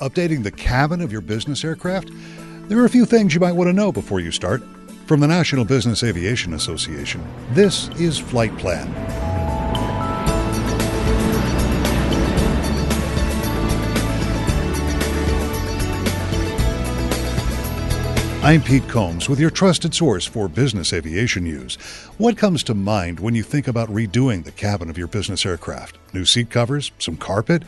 Updating 0.00 0.42
the 0.42 0.50
cabin 0.50 1.02
of 1.02 1.12
your 1.12 1.20
business 1.20 1.62
aircraft? 1.62 2.10
There 2.68 2.78
are 2.78 2.86
a 2.86 2.90
few 2.90 3.04
things 3.04 3.34
you 3.34 3.40
might 3.40 3.52
want 3.52 3.68
to 3.68 3.74
know 3.74 3.92
before 3.92 4.18
you 4.18 4.30
start. 4.30 4.62
From 5.04 5.20
the 5.20 5.26
National 5.26 5.66
Business 5.66 6.02
Aviation 6.02 6.54
Association, 6.54 7.22
this 7.50 7.88
is 7.98 8.16
Flight 8.16 8.56
Plan. 8.56 8.88
I'm 18.42 18.62
Pete 18.62 18.88
Combs 18.88 19.28
with 19.28 19.38
your 19.38 19.50
trusted 19.50 19.94
source 19.94 20.24
for 20.24 20.48
business 20.48 20.94
aviation 20.94 21.44
news. 21.44 21.74
What 22.16 22.38
comes 22.38 22.62
to 22.64 22.74
mind 22.74 23.20
when 23.20 23.34
you 23.34 23.42
think 23.42 23.68
about 23.68 23.90
redoing 23.90 24.44
the 24.44 24.52
cabin 24.52 24.88
of 24.88 24.96
your 24.96 25.08
business 25.08 25.44
aircraft? 25.44 25.98
New 26.14 26.24
seat 26.24 26.48
covers? 26.48 26.90
Some 26.98 27.18
carpet? 27.18 27.64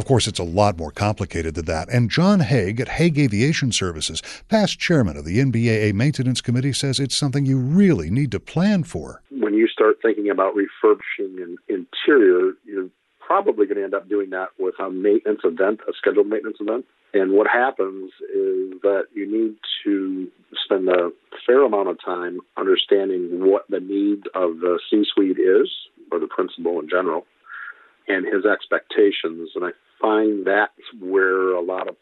Of 0.00 0.06
course, 0.06 0.26
it's 0.26 0.38
a 0.38 0.44
lot 0.44 0.78
more 0.78 0.90
complicated 0.90 1.56
than 1.56 1.66
that. 1.66 1.90
And 1.90 2.08
John 2.08 2.40
Haig 2.40 2.80
at 2.80 2.88
Haig 2.88 3.18
Aviation 3.18 3.70
Services, 3.70 4.22
past 4.48 4.78
chairman 4.78 5.18
of 5.18 5.26
the 5.26 5.40
NBAA 5.40 5.92
Maintenance 5.92 6.40
Committee, 6.40 6.72
says 6.72 6.98
it's 6.98 7.14
something 7.14 7.44
you 7.44 7.58
really 7.58 8.08
need 8.08 8.30
to 8.30 8.40
plan 8.40 8.84
for. 8.84 9.20
When 9.30 9.52
you 9.52 9.68
start 9.68 9.98
thinking 10.00 10.30
about 10.30 10.54
refurbishing 10.54 11.36
an 11.42 11.58
interior, 11.68 12.54
you're 12.64 12.88
probably 13.20 13.66
going 13.66 13.76
to 13.76 13.84
end 13.84 13.92
up 13.92 14.08
doing 14.08 14.30
that 14.30 14.48
with 14.58 14.74
a 14.80 14.90
maintenance 14.90 15.42
event, 15.44 15.80
a 15.86 15.92
scheduled 15.92 16.28
maintenance 16.28 16.56
event. 16.60 16.86
And 17.12 17.32
what 17.32 17.46
happens 17.46 18.10
is 18.34 18.80
that 18.80 19.08
you 19.12 19.30
need 19.30 19.56
to 19.84 20.28
spend 20.64 20.88
a 20.88 21.10
fair 21.46 21.62
amount 21.62 21.90
of 21.90 22.02
time 22.02 22.40
understanding 22.56 23.28
what 23.44 23.66
the 23.68 23.80
need 23.80 24.28
of 24.34 24.60
the 24.60 24.80
C 24.88 25.04
suite 25.14 25.38
is, 25.38 25.70
or 26.10 26.18
the 26.18 26.26
principal 26.26 26.80
in 26.80 26.88
general, 26.88 27.26
and 28.08 28.24
his 28.24 28.46
expectations. 28.46 29.50
And 29.54 29.66
I 29.66 29.70
find 30.00 30.46
that's 30.46 30.72
where 31.00 31.52
a 31.54 31.60
lot 31.60 31.88
of 31.88 31.96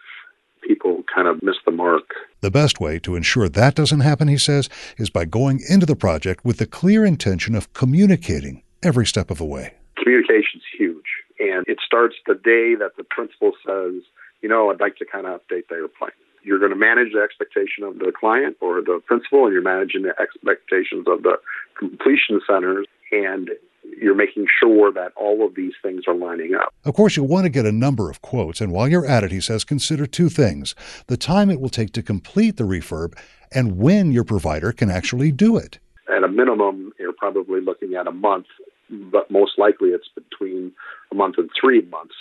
people 0.63 1.03
kind 1.13 1.29
of 1.29 1.43
miss 1.43 1.57
the 1.65 1.73
mark. 1.73 2.05
The 2.41 2.51
best 2.51 2.81
way 2.81 2.99
to 3.01 3.17
ensure 3.17 3.49
that 3.49 3.75
doesn't 3.75 4.01
happen, 4.01 4.29
he 4.29 4.39
says, 4.39 4.69
is 4.97 5.11
by 5.11 5.25
going 5.25 5.61
into 5.69 5.87
the 5.87 5.97
project 5.97 6.45
with 6.45 6.59
the 6.59 6.67
clear 6.67 7.05
intention 7.05 7.55
of 7.55 7.73
communicating 7.73 8.63
every 8.83 9.07
step 9.07 9.31
of 9.31 9.39
the 9.39 9.45
way. 9.45 9.75
Communication's 9.97 10.63
huge. 10.77 11.07
And 11.41 11.65
it 11.67 11.79
starts 11.85 12.17
the 12.27 12.35
day 12.35 12.75
that 12.75 12.93
the 12.97 13.05
principal 13.05 13.53
says, 13.67 14.03
you 14.43 14.49
know, 14.49 14.71
I'd 14.71 14.81
like 14.81 14.97
to 14.97 15.05
kind 15.05 15.27
of 15.27 15.41
update 15.41 15.69
the 15.69 15.77
airplane. 15.77 16.11
You're 16.43 16.59
going 16.59 16.71
to 16.71 16.77
manage 16.77 17.13
the 17.13 17.21
expectation 17.21 17.85
of 17.85 17.99
the 17.99 18.13
client 18.19 18.57
or 18.61 18.81
the 18.81 19.01
principal, 19.07 19.45
and 19.45 19.53
you're 19.53 19.63
managing 19.63 20.03
the 20.03 20.15
expectations 20.21 21.07
of 21.07 21.23
the 21.23 21.39
completion 21.79 22.41
centers, 22.47 22.87
and 23.13 23.51
you're 24.00 24.14
making 24.14 24.47
sure 24.61 24.92
that 24.92 25.12
all 25.17 25.44
of 25.47 25.55
these 25.55 25.72
things 25.83 26.05
are 26.06 26.14
lining 26.14 26.55
up. 26.55 26.75
Of 26.84 26.94
course, 26.94 27.17
you'll 27.17 27.28
want 27.28 27.44
to 27.44 27.50
get 27.50 27.67
a 27.67 27.72
number 27.72 28.11
of 28.11 28.22
quotes, 28.22 28.61
and 28.61 28.72
while 28.72 28.89
you're 28.89 29.06
at 29.06 29.25
it, 29.25 29.33
he 29.33 29.41
says, 29.41 29.64
consider 29.64 30.06
two 30.06 30.28
things 30.28 30.75
the 31.06 31.17
time 31.17 31.50
it 31.50 31.61
will 31.61 31.69
take 31.69 31.92
to 31.92 32.03
complete 32.03 32.56
the 32.56 32.64
refurb 32.64 33.17
and 33.53 33.78
when 33.78 34.12
your 34.12 34.25
provider 34.25 34.72
can 34.72 34.91
actually 34.91 35.33
do 35.33 35.56
it. 35.56 35.78
At 36.14 36.25
a 36.25 36.28
minimum, 36.28 36.92
you're 36.98 37.12
probably 37.12 37.61
looking 37.61 37.95
at 37.95 38.06
a 38.06 38.12
month, 38.12 38.47
but 38.91 39.30
most 39.30 39.53
likely 39.58 39.91
it's 39.91 40.08
between 40.14 40.73
a 41.11 41.14
month 41.14 41.36
and 41.39 41.48
three 41.58 41.83
months 41.83 42.14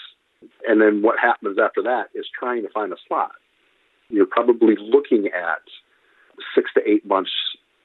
and 0.67 0.81
then 0.81 1.01
what 1.01 1.19
happens 1.19 1.57
after 1.59 1.81
that 1.83 2.09
is 2.13 2.25
trying 2.37 2.63
to 2.63 2.69
find 2.69 2.91
a 2.91 2.97
slot. 3.07 3.31
You're 4.09 4.25
probably 4.25 4.75
looking 4.79 5.27
at 5.27 5.61
six 6.55 6.71
to 6.75 6.81
eight 6.87 7.05
months 7.05 7.31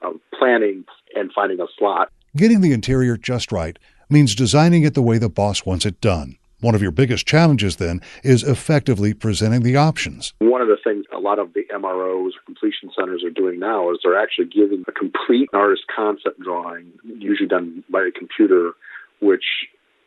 of 0.01 0.15
planning 0.37 0.85
and 1.15 1.31
finding 1.33 1.59
a 1.59 1.67
slot. 1.77 2.11
Getting 2.35 2.61
the 2.61 2.71
interior 2.71 3.15
just 3.15 3.51
right 3.51 3.77
means 4.09 4.33
designing 4.33 4.81
it 4.81 4.95
the 4.95 5.03
way 5.03 5.19
the 5.19 5.29
boss 5.29 5.67
wants 5.67 5.85
it 5.85 6.01
done. 6.01 6.39
One 6.61 6.73
of 6.73 6.81
your 6.81 6.89
biggest 6.89 7.27
challenges, 7.27 7.75
then, 7.75 8.01
is 8.23 8.41
effectively 8.41 9.13
presenting 9.13 9.61
the 9.61 9.75
options. 9.75 10.33
One 10.39 10.59
of 10.59 10.67
the 10.67 10.77
things 10.83 11.05
a 11.15 11.19
lot 11.19 11.37
of 11.37 11.53
the 11.53 11.61
MROs, 11.71 12.31
completion 12.43 12.89
centers, 12.97 13.23
are 13.23 13.29
doing 13.29 13.59
now 13.59 13.91
is 13.91 13.99
they're 14.03 14.19
actually 14.19 14.47
giving 14.47 14.83
a 14.87 14.91
complete 14.91 15.47
artist 15.53 15.83
concept 15.95 16.39
drawing, 16.39 16.91
usually 17.03 17.47
done 17.47 17.83
by 17.91 18.01
a 18.01 18.11
computer, 18.11 18.71
which 19.19 19.45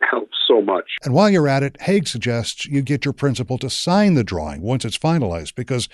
helps 0.01 0.37
so 0.49 0.61
much. 0.61 0.97
And 1.05 1.15
while 1.15 1.31
you're 1.31 1.47
at 1.47 1.63
it, 1.63 1.81
Haig 1.81 2.09
suggests 2.09 2.67
you 2.67 2.83
get 2.83 3.05
your 3.05 3.15
principal 3.15 3.57
to 3.59 3.71
sign 3.71 4.15
the 4.15 4.25
drawing 4.25 4.63
once 4.63 4.85
it's 4.85 4.99
finalized 4.99 5.55
because 5.55 5.89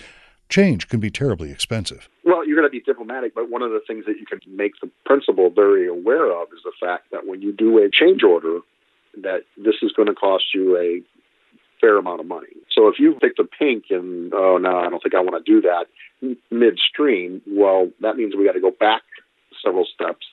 change 0.53 0.89
can 0.89 1.01
be 1.01 1.11
terribly 1.11 1.51
expensive. 1.51 2.09
Well, 2.25 2.47
you're 2.47 2.57
going 2.57 2.69
to 2.69 2.71
be 2.71 2.81
diplomatic, 2.81 3.35
but 3.35 3.51
one 3.51 3.63
of 3.63 3.71
the 3.71 3.81
things 3.87 4.05
that 4.07 4.19
you 4.19 4.27
can 4.27 4.41
make 4.47 4.73
the 4.81 4.91
principal 5.05 5.51
very 5.51 5.89
aware 5.89 6.31
of 6.31 6.49
is 6.53 6.61
the 6.63 6.73
fact 6.79 7.11
that 7.11 7.27
when 7.27 7.43
you 7.43 7.53
do 7.53 7.79
a 7.79 7.91
change 7.91 8.23
order, 8.23 8.61
that 9.23 9.41
this 9.57 9.77
is 9.83 9.93
going 9.93 10.09
to 10.09 10.15
cost 10.15 10.45
you 10.55 10.77
a 10.77 11.03
fair 11.81 11.99
amount 11.99 12.21
of 12.21 12.27
money. 12.27 12.55
So 12.71 12.89
if 12.89 12.99
you 12.99 13.15
pick 13.21 13.37
the 13.37 13.45
pink 13.45 13.87
and 13.91 14.33
oh 14.33 14.59
no, 14.59 14.79
I 14.79 14.89
don't 14.89 15.03
think 15.03 15.15
I 15.15 15.21
want 15.21 15.45
to 15.45 15.53
do 15.53 15.63
that 15.63 15.87
midstream, 16.51 17.43
well, 17.47 17.91
that 18.01 18.17
means 18.17 18.35
we 18.37 18.47
got 18.47 18.53
to 18.53 18.61
go 18.61 18.71
back 18.71 19.03
several 19.65 19.87
steps 19.93 20.27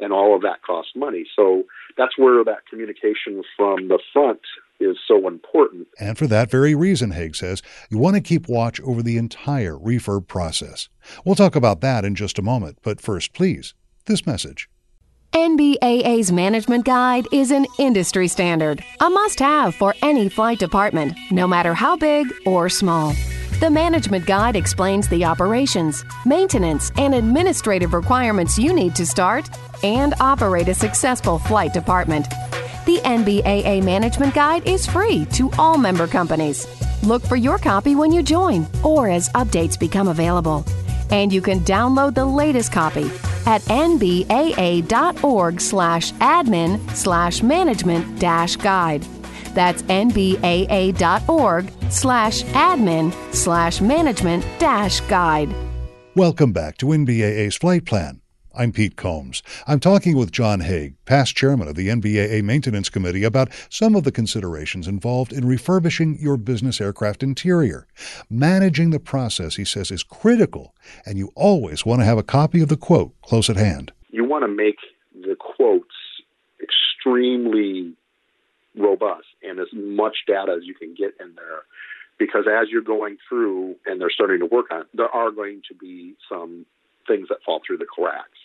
and 0.00 0.12
all 0.12 0.34
of 0.34 0.42
that 0.42 0.62
costs 0.62 0.92
money. 0.96 1.26
So 1.36 1.64
that's 1.96 2.18
where 2.18 2.42
that 2.44 2.66
communication 2.68 3.42
from 3.56 3.88
the 3.88 4.00
front 4.12 4.40
is 4.80 4.96
so 5.06 5.28
important. 5.28 5.88
And 5.98 6.16
for 6.16 6.26
that 6.26 6.50
very 6.50 6.74
reason, 6.74 7.12
Haig 7.12 7.36
says, 7.36 7.62
you 7.90 7.98
want 7.98 8.16
to 8.16 8.22
keep 8.22 8.48
watch 8.48 8.80
over 8.80 9.02
the 9.02 9.16
entire 9.16 9.74
refurb 9.74 10.26
process. 10.26 10.88
We'll 11.24 11.34
talk 11.34 11.54
about 11.54 11.80
that 11.82 12.04
in 12.04 12.14
just 12.14 12.38
a 12.38 12.42
moment, 12.42 12.78
but 12.82 13.00
first, 13.00 13.32
please, 13.32 13.74
this 14.06 14.26
message. 14.26 14.68
NBAA's 15.32 16.32
management 16.32 16.84
guide 16.84 17.26
is 17.32 17.52
an 17.52 17.64
industry 17.78 18.26
standard, 18.26 18.82
a 19.00 19.08
must 19.08 19.38
have 19.38 19.76
for 19.76 19.94
any 20.02 20.28
flight 20.28 20.58
department, 20.58 21.16
no 21.30 21.46
matter 21.46 21.72
how 21.72 21.96
big 21.96 22.26
or 22.44 22.68
small. 22.68 23.14
The 23.60 23.70
Management 23.70 24.24
Guide 24.24 24.56
explains 24.56 25.06
the 25.06 25.26
operations, 25.26 26.02
maintenance, 26.24 26.90
and 26.96 27.14
administrative 27.14 27.92
requirements 27.92 28.58
you 28.58 28.72
need 28.72 28.96
to 28.96 29.04
start 29.04 29.50
and 29.84 30.14
operate 30.18 30.66
a 30.68 30.74
successful 30.74 31.38
flight 31.38 31.74
department. 31.74 32.26
The 32.86 32.96
NBAA 32.98 33.84
Management 33.84 34.34
Guide 34.34 34.66
is 34.66 34.86
free 34.86 35.26
to 35.32 35.50
all 35.58 35.76
member 35.76 36.06
companies. 36.06 36.66
Look 37.02 37.22
for 37.22 37.36
your 37.36 37.58
copy 37.58 37.94
when 37.94 38.10
you 38.10 38.22
join 38.22 38.66
or 38.82 39.10
as 39.10 39.28
updates 39.30 39.78
become 39.78 40.08
available. 40.08 40.64
And 41.10 41.30
you 41.32 41.42
can 41.42 41.60
download 41.60 42.14
the 42.14 42.24
latest 42.24 42.72
copy 42.72 43.10
at 43.44 43.60
nbaa.org 43.62 45.60
slash 45.60 46.12
admin 46.12 46.96
slash 46.96 47.42
management 47.42 48.18
dash 48.18 48.56
guide. 48.56 49.02
That's 49.54 49.82
nbaa.org 49.82 51.72
slash 51.90 52.42
admin 52.44 53.34
slash 53.34 53.80
management 53.80 54.44
dash 54.58 55.00
guide. 55.02 55.54
Welcome 56.14 56.52
back 56.52 56.78
to 56.78 56.86
NBAA's 56.86 57.56
Flight 57.56 57.84
Plan. 57.84 58.19
I'm 58.52 58.72
Pete 58.72 58.96
Combs. 58.96 59.44
I'm 59.68 59.78
talking 59.78 60.16
with 60.16 60.32
John 60.32 60.60
Haig, 60.60 60.94
past 61.04 61.36
chairman 61.36 61.68
of 61.68 61.76
the 61.76 61.86
NBAA 61.88 62.42
Maintenance 62.42 62.88
Committee, 62.88 63.22
about 63.22 63.48
some 63.68 63.94
of 63.94 64.02
the 64.02 64.10
considerations 64.10 64.88
involved 64.88 65.32
in 65.32 65.46
refurbishing 65.46 66.18
your 66.18 66.36
business 66.36 66.80
aircraft 66.80 67.22
interior. 67.22 67.86
Managing 68.28 68.90
the 68.90 68.98
process, 68.98 69.54
he 69.54 69.64
says, 69.64 69.92
is 69.92 70.02
critical, 70.02 70.74
and 71.06 71.16
you 71.16 71.30
always 71.36 71.86
want 71.86 72.00
to 72.00 72.04
have 72.04 72.18
a 72.18 72.24
copy 72.24 72.60
of 72.60 72.68
the 72.68 72.76
quote 72.76 73.14
close 73.22 73.48
at 73.48 73.56
hand. 73.56 73.92
You 74.10 74.24
want 74.24 74.42
to 74.42 74.48
make 74.48 74.78
the 75.14 75.36
quotes 75.36 75.94
extremely 76.60 77.94
robust 78.76 79.26
and 79.44 79.60
as 79.60 79.68
much 79.72 80.16
data 80.26 80.56
as 80.56 80.64
you 80.64 80.74
can 80.74 80.94
get 80.94 81.14
in 81.20 81.34
there. 81.36 81.62
Because 82.18 82.44
as 82.50 82.68
you're 82.68 82.82
going 82.82 83.16
through 83.28 83.76
and 83.86 84.00
they're 84.00 84.10
starting 84.10 84.40
to 84.40 84.46
work 84.46 84.66
on 84.72 84.80
it, 84.80 84.86
there 84.92 85.08
are 85.08 85.30
going 85.30 85.62
to 85.68 85.74
be 85.74 86.14
some 86.28 86.66
things 87.06 87.28
that 87.28 87.38
fall 87.44 87.60
through 87.66 87.78
the 87.78 87.86
cracks. 87.86 88.38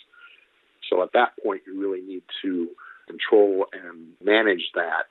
So 0.89 1.01
at 1.03 1.13
that 1.13 1.33
point, 1.43 1.61
you 1.65 1.79
really 1.79 2.01
need 2.01 2.23
to 2.43 2.69
control 3.07 3.65
and 3.73 4.13
manage 4.23 4.71
that. 4.75 5.07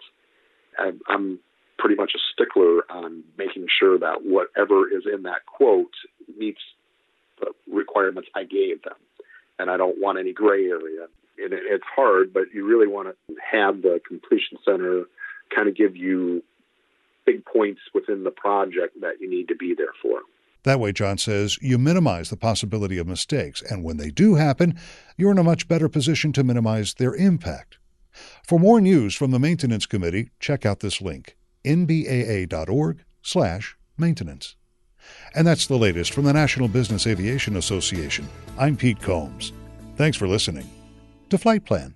I'm 1.08 1.38
pretty 1.78 1.96
much 1.96 2.12
a 2.14 2.18
stickler 2.32 2.82
on 2.90 3.24
making 3.38 3.66
sure 3.78 3.98
that 3.98 4.24
whatever 4.24 4.88
is 4.88 5.04
in 5.12 5.24
that 5.24 5.46
quote 5.46 5.94
meets 6.38 6.60
the 7.40 7.52
requirements 7.70 8.28
I 8.34 8.44
gave 8.44 8.82
them. 8.82 8.96
And 9.58 9.70
I 9.70 9.76
don't 9.76 10.00
want 10.00 10.18
any 10.18 10.32
gray 10.32 10.66
area 10.66 11.06
and 11.38 11.52
it's 11.52 11.84
hard, 11.94 12.32
but 12.32 12.44
you 12.52 12.66
really 12.66 12.86
want 12.86 13.08
to 13.08 13.34
have 13.52 13.82
the 13.82 14.00
completion 14.06 14.58
center 14.64 15.04
kind 15.54 15.68
of 15.68 15.76
give 15.76 15.96
you 15.96 16.42
big 17.26 17.44
points 17.44 17.80
within 17.94 18.24
the 18.24 18.30
project 18.30 19.00
that 19.00 19.20
you 19.20 19.28
need 19.28 19.48
to 19.48 19.56
be 19.56 19.74
there 19.76 19.94
for. 20.00 20.20
That 20.64 20.80
way, 20.80 20.90
John 20.92 21.18
says, 21.18 21.56
you 21.62 21.78
minimize 21.78 22.30
the 22.30 22.36
possibility 22.36 22.98
of 22.98 23.06
mistakes, 23.06 23.62
and 23.62 23.84
when 23.84 23.98
they 23.98 24.10
do 24.10 24.34
happen, 24.34 24.76
you're 25.16 25.30
in 25.30 25.38
a 25.38 25.44
much 25.44 25.68
better 25.68 25.88
position 25.88 26.32
to 26.32 26.42
minimize 26.42 26.94
their 26.94 27.14
impact. 27.14 27.78
For 28.46 28.58
more 28.58 28.80
news 28.80 29.14
from 29.14 29.30
the 29.30 29.38
Maintenance 29.38 29.86
Committee, 29.86 30.30
check 30.40 30.66
out 30.66 30.80
this 30.80 31.00
link, 31.00 31.36
nbaa.org/maintenance. 31.64 34.56
And 35.34 35.46
that's 35.46 35.66
the 35.66 35.76
latest 35.76 36.14
from 36.14 36.24
the 36.24 36.32
National 36.32 36.68
Business 36.68 37.06
Aviation 37.06 37.56
Association. 37.56 38.26
I'm 38.58 38.74
Pete 38.76 39.02
Combs. 39.02 39.52
Thanks 39.96 40.16
for 40.16 40.26
listening 40.26 40.66
to 41.28 41.36
Flight 41.36 41.66
Plan. 41.66 41.94